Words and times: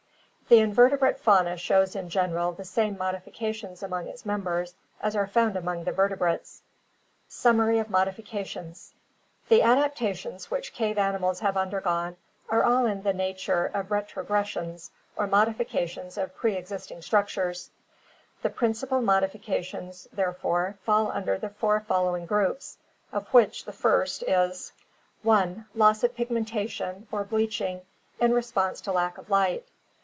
The 0.49 0.59
invertebrate 0.59 1.17
fauna 1.17 1.55
shows 1.55 1.95
in 1.95 2.09
general 2.09 2.51
the 2.51 2.65
same 2.65 2.97
modifications 2.97 3.81
among 3.83 4.09
its 4.09 4.25
members 4.25 4.75
as 4.99 5.15
are 5.15 5.25
found 5.25 5.55
among 5.55 5.85
the 5.85 5.93
vertebrates. 5.93 6.61
Summary 7.29 7.79
of 7.79 7.89
Modifications.— 7.89 8.93
The 9.47 9.61
adaptations 9.61 10.51
which 10.51 10.73
cave 10.73 10.97
ani 10.97 11.19
mals 11.19 11.39
have 11.39 11.55
undergone 11.55 12.17
are 12.49 12.65
all 12.65 12.85
in 12.85 13.01
the 13.03 13.13
nature 13.13 13.67
of 13.73 13.91
retrogressions 13.91 14.91
or 15.15 15.25
modifications 15.25 16.17
of 16.17 16.35
preexisting 16.35 17.01
structures. 17.01 17.69
The 18.41 18.49
principal 18.49 18.99
modifica 19.01 19.63
tions, 19.63 20.09
therefore, 20.11 20.75
fall 20.83 21.13
under 21.13 21.37
the 21.37 21.47
four 21.49 21.79
following 21.79 22.25
groups, 22.25 22.77
of 23.13 23.25
which 23.33 23.63
the 23.63 23.71
first 23.71 24.21
is: 24.23 24.73
i. 25.29 25.63
Loss 25.73 26.03
of 26.03 26.13
pigmentation 26.13 27.07
or 27.09 27.23
bleaching 27.23 27.83
in 28.19 28.33
response 28.33 28.81
to 28.81 28.91
lack 28.91 29.17
of 29.17 29.29
light. 29.29 29.65